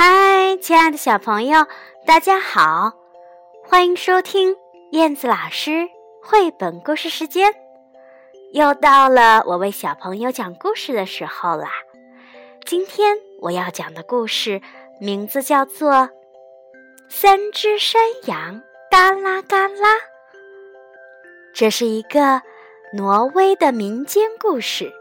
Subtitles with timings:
[0.00, 1.66] 嗨亲爱的小朋友，
[2.06, 2.92] 大家好，
[3.64, 4.54] 欢迎收听
[4.92, 5.88] 燕子老师
[6.22, 7.52] 绘本故事时间。
[8.52, 11.68] 又到了我为小朋友讲故事的时候啦。
[12.64, 14.62] 今天我要讲的故事
[15.00, 15.90] 名字叫做
[17.08, 18.62] 《三只山羊
[18.92, 19.94] 嘎啦嘎啦》，
[21.52, 22.40] 这是一个
[22.92, 24.92] 挪威的民间故事。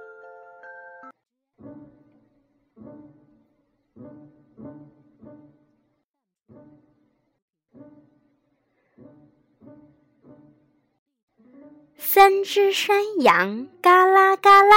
[11.98, 14.76] 三只山羊嘎啦嘎啦。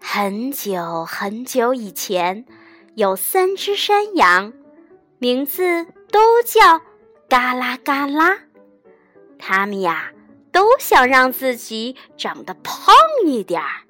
[0.00, 2.44] 很久很久以前，
[2.94, 4.52] 有三只山羊，
[5.18, 6.82] 名字都叫
[7.28, 8.40] 嘎啦嘎啦。
[9.38, 10.12] 它们呀，
[10.50, 13.84] 都想让自己长得胖一点儿，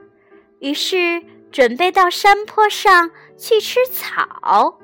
[0.61, 4.79] 于是准备到山坡上去吃草。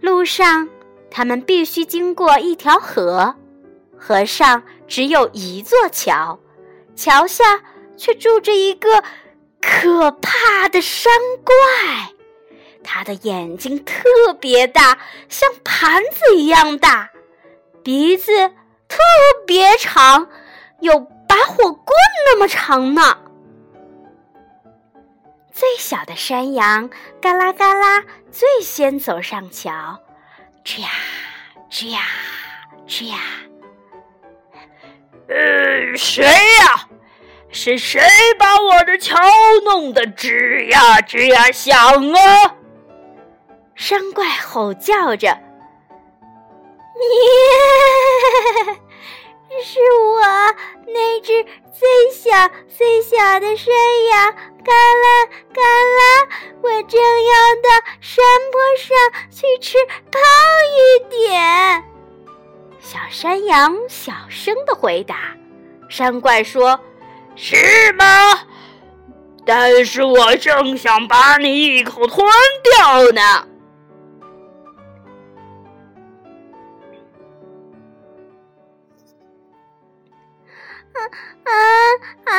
[0.00, 0.68] 路上。
[1.12, 3.34] 他们必须经过一条河，
[3.98, 6.38] 河上只有一座桥，
[6.94, 7.64] 桥下
[7.96, 9.02] 却住着一个
[9.60, 12.14] 可怕的山怪。
[12.84, 14.04] 他的眼睛特
[14.40, 17.10] 别大，像盘子一样大，
[17.82, 18.30] 鼻子
[18.86, 18.98] 特
[19.44, 20.28] 别长，
[20.78, 23.16] 有拔火棍那么长呢。
[25.52, 26.90] 最小的山羊
[27.22, 30.00] 嘎啦嘎啦，最先走上桥。
[30.64, 30.88] 吱呀，
[31.70, 32.00] 吱呀，
[32.84, 33.18] 吱呀！
[35.28, 36.88] 呃，谁呀？
[37.52, 38.00] 是谁
[38.36, 39.16] 把我的桥
[39.64, 41.78] 弄得吱呀吱呀响
[42.12, 42.56] 啊？
[43.76, 45.28] 山怪吼叫着
[46.98, 47.04] ：“你！
[49.62, 49.78] 是
[50.14, 50.20] 我
[50.86, 52.30] 那只最小
[52.68, 53.72] 最小的山
[54.10, 54.32] 羊，
[54.64, 56.28] 嘎啦嘎啦！
[56.62, 57.68] 我正要到
[58.00, 58.96] 山坡上
[59.30, 59.78] 去吃
[60.10, 60.20] 胖
[60.76, 61.84] 一点。”
[62.80, 65.16] 小山羊小声的回答。
[65.88, 66.78] 山怪说
[67.36, 68.04] ：“是吗？
[69.44, 72.26] 但是我正想把你一口吞
[72.62, 73.46] 掉呢。”
[81.44, 81.50] 啊
[82.24, 82.32] 啊！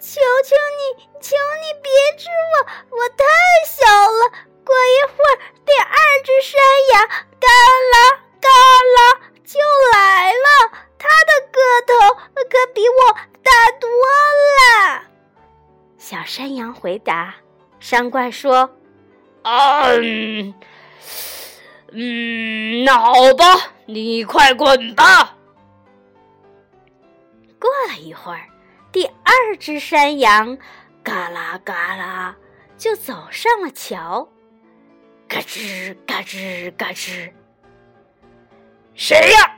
[0.00, 0.80] 求求你，
[1.20, 3.24] 求你别吃我，我太
[3.66, 3.76] 小
[4.10, 4.20] 了。
[4.64, 5.94] 过一会儿，第二
[6.24, 6.60] 只山
[6.92, 7.08] 羊
[7.40, 7.48] 嘎
[7.92, 7.94] 啦
[8.40, 8.48] 嘎
[8.96, 8.98] 啦
[9.44, 9.58] 就
[9.92, 10.46] 来了，
[10.98, 11.56] 它的个
[11.86, 11.92] 头
[12.50, 13.12] 可比我
[13.42, 13.50] 大
[13.80, 15.02] 多了。
[15.98, 17.34] 小山羊回答。
[17.78, 18.70] 山怪说
[19.44, 20.54] ：“嗯
[21.92, 25.35] 嗯，那好吧，你快滚吧。”
[27.58, 28.48] 过了一会儿，
[28.92, 30.56] 第二只山羊
[31.02, 32.36] 嘎啦嘎啦
[32.76, 34.28] 就走上了桥，
[35.28, 37.30] 嘎吱嘎吱嘎吱。
[38.94, 39.56] 谁呀？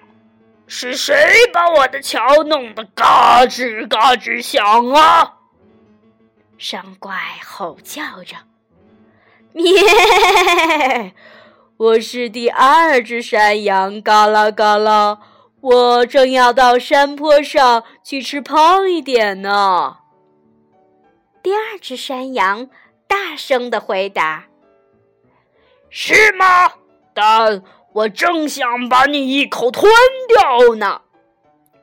[0.66, 1.14] 是谁
[1.53, 5.37] 把我的桥弄得嘎吱嘎吱响啊？
[6.58, 7.16] 山怪
[7.47, 8.37] 吼叫着
[9.54, 11.14] ：“咩！
[11.78, 15.19] 我是第二只山羊，嘎啦嘎啦。”
[15.60, 19.98] 我正要到山坡上去吃胖一点呢。
[21.42, 22.69] 第二只山羊
[23.06, 24.46] 大声的回答
[25.91, 26.72] ：“是吗？
[27.12, 29.91] 但我正想把你一口吞
[30.28, 31.02] 掉呢。”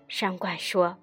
[0.08, 0.98] 山怪说：“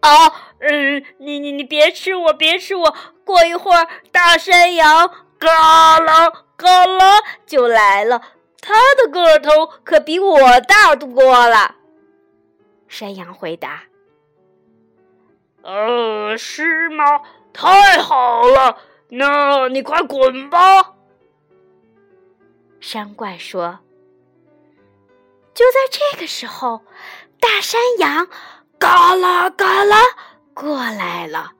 [0.00, 0.28] 啊，
[0.60, 2.96] 嗯，你你你别吃我，别吃我！
[3.24, 8.22] 过一会儿，大山羊嘎啦嘎啦就来了。”
[8.60, 11.76] 他的个头可比我大多了，
[12.88, 13.84] 山羊回答。
[15.62, 17.22] 呃，是吗？
[17.52, 18.78] 太好了，
[19.10, 20.94] 那你快滚吧。
[22.80, 23.78] 山怪说。
[25.54, 26.82] 就在这个时候，
[27.40, 28.28] 大山羊
[28.78, 29.96] 嘎啦嘎啦
[30.54, 31.52] 过来了，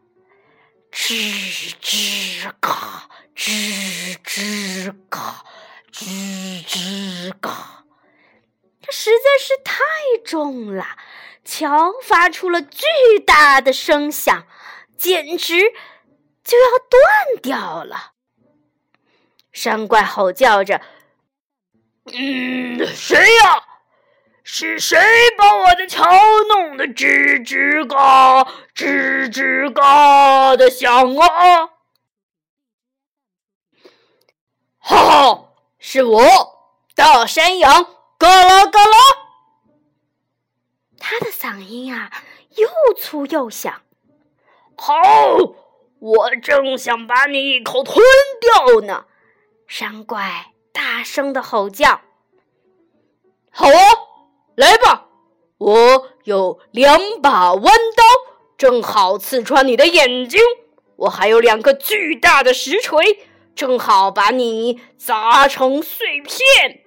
[0.93, 1.15] 吱
[1.81, 5.45] 吱嘎，吱吱嘎。
[5.99, 6.05] 吱
[6.67, 7.87] 吱嘎，
[8.83, 9.83] 它实在太
[10.25, 10.85] 重了，
[11.45, 12.85] 桥发出了巨
[13.25, 14.47] 大的声响，
[14.97, 15.73] 简直
[16.43, 18.13] 就要断掉了。
[19.53, 20.81] 山怪吼叫着
[22.13, 23.65] ：“嗯，谁呀？
[24.43, 24.99] 是谁
[25.37, 26.05] 把我的桥
[26.49, 28.45] 弄得吱吱嘎、
[28.75, 31.71] 吱吱嘎的响啊？”
[34.79, 35.43] 哈哈。
[35.79, 36.23] 是我，
[36.97, 37.87] 大山羊，
[38.19, 38.97] 嘎啦嘎啦。
[41.09, 42.11] 他的嗓音啊，
[42.57, 43.83] 又粗又响。
[44.77, 44.93] 好，
[46.01, 48.05] 我正想把你一口吞
[48.41, 49.05] 掉呢！
[49.69, 52.01] 山怪大声的吼叫。
[53.53, 53.79] 好啊，
[54.57, 55.07] 来吧，
[55.59, 58.05] 我有两把弯刀，
[58.59, 60.41] 正好刺穿你的眼睛。
[60.97, 63.25] 我还有两个巨大的石锤，
[63.55, 66.83] 正好把你砸成碎片。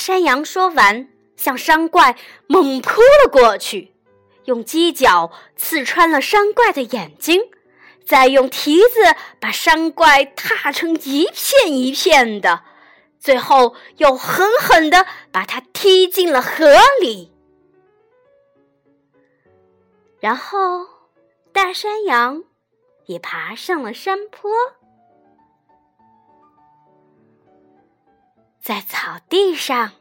[0.00, 2.16] 山羊说完，向山怪
[2.46, 3.92] 猛扑了过去，
[4.46, 7.42] 用犄角刺穿了山怪的眼睛，
[8.02, 12.62] 再用蹄子把山怪踏成一片一片的，
[13.18, 17.30] 最后又狠狠地把它踢进了河里。
[20.18, 20.86] 然后，
[21.52, 22.44] 大山羊
[23.04, 24.50] 也爬上了山坡。
[28.62, 29.92] 在草地上，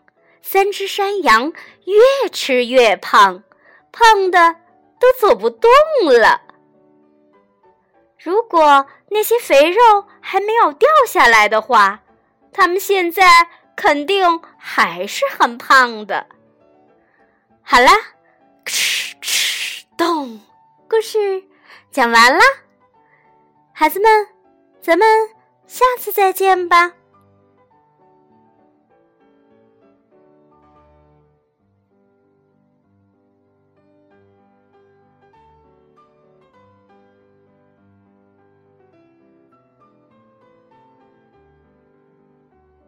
[0.41, 1.53] 三只山羊
[1.85, 3.43] 越吃越胖，
[3.91, 4.55] 胖的
[4.99, 5.69] 都走不动
[6.05, 6.41] 了。
[8.17, 12.01] 如果那些肥肉还没有掉下来的话，
[12.51, 13.47] 它们现在
[13.77, 16.27] 肯定还是很胖的。
[17.61, 17.93] 好啦，
[18.65, 20.41] 哧哧咚，
[20.89, 21.41] 故事
[21.91, 22.41] 讲完了，
[23.71, 24.27] 孩子们，
[24.81, 25.07] 咱们
[25.65, 26.91] 下次再见吧。